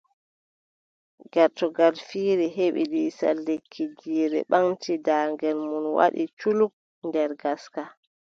[1.33, 3.83] Gertogal fiiri heɓi lisal lekki!
[3.99, 6.73] Jiire ɓaŋti daagel muum waɗi culuk
[7.07, 7.83] nder ngaska!